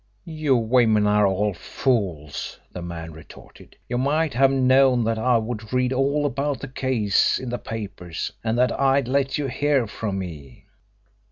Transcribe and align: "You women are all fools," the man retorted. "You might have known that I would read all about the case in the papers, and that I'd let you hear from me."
"You 0.25 0.55
women 0.57 1.05
are 1.05 1.27
all 1.27 1.53
fools," 1.53 2.59
the 2.71 2.81
man 2.81 3.13
retorted. 3.13 3.75
"You 3.87 3.99
might 3.99 4.33
have 4.33 4.49
known 4.49 5.03
that 5.03 5.19
I 5.19 5.37
would 5.37 5.71
read 5.71 5.93
all 5.93 6.25
about 6.25 6.59
the 6.59 6.67
case 6.67 7.37
in 7.37 7.49
the 7.49 7.59
papers, 7.59 8.31
and 8.43 8.57
that 8.57 8.71
I'd 8.79 9.07
let 9.07 9.37
you 9.37 9.45
hear 9.45 9.85
from 9.85 10.17
me." 10.17 10.65